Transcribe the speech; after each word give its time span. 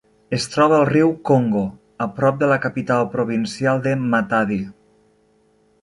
Es 0.35 0.45
troba 0.53 0.77
al 0.77 0.85
riu 0.89 1.11
Congo, 1.29 1.61
a 2.05 2.09
prop 2.17 2.41
de 2.41 2.51
la 2.55 2.59
capital 2.65 3.07
provincial 3.17 3.85
de 3.87 3.97
Matadi. 4.15 4.63